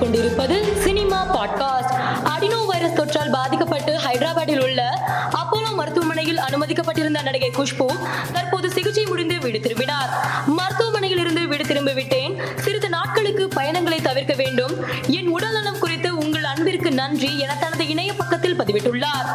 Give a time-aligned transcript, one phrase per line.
[0.00, 1.92] கேட்டுக்கொண்டிருப்பது cinema podcast.
[2.24, 7.86] அடினோ virus தொற்றால் பாதிக்கப்பட்டு ஹைதராபாத்தில் உள்ள அப்போலோ மருத்துவமனையில் அனுமதிக்கப்பட்டிருந்த நடிகை குஷ்பு
[8.32, 10.08] தற்போது சிகிச்சை முடிந்து வீடு திரும்பினார்.
[10.46, 12.40] மருத்துவமனையில் இருந்து வீடு திரும்பி விட்டேன்.
[12.56, 14.84] சிறிது நாட்களுக்கு பயணங்களை தவிர்க்க வேண்டும்.
[15.06, 19.28] என் உடல் நலம் குறித்து உங்கள் அன்பிற்கு நன்றி என தனது இணைய பக்கத்தில் பதிவிட்டுள்ளார்.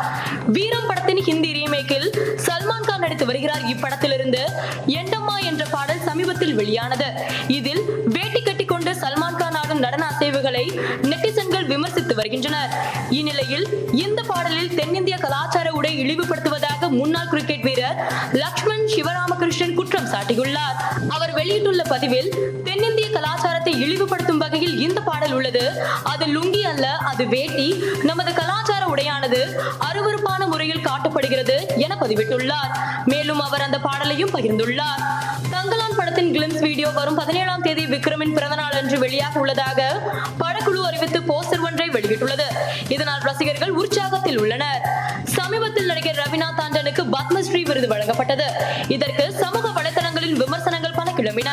[0.45, 2.09] வீரம் படத்தின் ஹிந்தி ரீமேக்கில்
[2.45, 4.41] சல்மான் கான் நடித்து வருகிறார் இப்படத்திலிருந்து.
[4.88, 7.05] எண்டம்மா என்ற பாடல் சமீபத்தில் வெளியானது.
[7.47, 8.64] இதில் வேட்டி கட்டி
[9.75, 10.65] நடக்கும் நடன அசைவுகளை
[11.11, 12.71] நெட்டிசன்கள் விமர்சித்து வருகின்றனர்.
[13.09, 13.66] இந்நிலையில்
[14.03, 17.97] இந்த பாடலில் தென்னிந்திய கலாச்சார உடை இழிவுபடுத்துவதாக முன்னாள் கிரிக்கெட் வீரர்
[18.43, 20.77] லக்ஷ்மண் சிவராமகிருஷ்ணன் குற்றம் சாட்டியுள்ளார்.
[21.16, 22.30] அவர் வெளியிட்டுள்ள பதிவில்
[22.63, 25.66] தென்னிந்திய கலாச்சாரத்தை இழிவுபடுத்தும் வகையில் இந்த பாடல் உள்ளது.
[26.13, 27.67] அது லுங்கி அல்ல அது வேட்டி.
[28.09, 28.74] நமது கலாச்சார
[29.25, 32.71] பாடலானது அருவறுப்பான முறையில் காட்டப்படுகிறது என பதிவிட்டுள்ளார்.
[33.05, 35.03] மேலும் அவர் அந்த பாடலையும் பகிர்ந்துள்ளார்.
[35.52, 40.02] தங்கலான் படத்தின் கிளிம்ஸ் வீடியோ வரும் பதினேழாம் தேதி விக்ரமின் பிறந்தநாள் அன்று வெளியாக உள்ளதாக
[40.39, 42.47] படக்குழு அறிவித்து போஸ்டர் ஒன்றை வெளியிட்டுள்ளது.
[42.88, 44.81] இதனால் ரசிகர்கள் உற்சாகத்தில் உள்ளனர்.
[45.23, 48.47] சமீபத்தில் நடிகர் ரவிநாத் தாண்டனுக்கு பத்மஸ்ரீ விருது வழங்கப்பட்டது.
[48.88, 51.50] இதற்கு சமூக வலைதளங்களில் விமர்சனங்கள் பல கிளம்பின.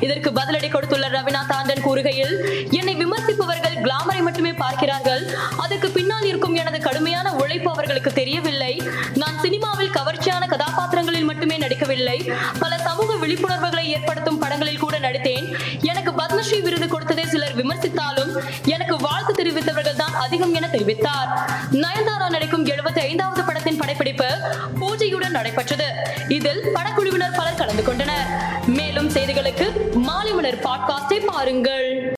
[0.00, 2.34] இதற்கு பதிலடி கொடுத்துள்ள ரவிநாத் தாண்டன் கூறுகையில்
[2.70, 5.36] என்னை விமர்சிப்பவர்கள் கிளாமரை மட்டுமே பார்க்கிறார்கள்.
[5.56, 8.82] அதுக்கு பின்னால் இருக்கும் எனது கடுமையான உழைப்பு அவர்களுக்கு தெரியவில்லை.
[9.14, 12.30] நான் சினிமாவில் கவர்ச்சியான கதாபாத்திரங்களில் மட்டுமே நடிக்கவில்லை.
[12.58, 15.56] பல சமூக விழிப்புணர்வுகளை ஏற்படுத்தும் படங்களில் கூட நடித்தேன்.
[15.82, 21.30] எனக்கு பத்மஸ்ரீ விருது கொடுத்ததை சிலர் விமர்சித்தாலும் எனக்கு வாழ்த்து தெரிவித்தவர்கள் தான் அதிகம் என தெரிவித்தார்.
[21.72, 24.28] நயன்தாரா நடிக்கும் எழுபத்தி ஐந்தாவது படத்தின் படப்பிடிப்பு
[24.80, 25.88] பூஜையுடன் நடைபெற்றது.
[26.28, 28.26] இதில் படக்குழுவினர் பலர் கலந்து கொண்டனர்.
[28.66, 32.14] மேலும் செய்திகளுக்கு மாலை மலர் பாட்காஸ்டை பாருங்கள்.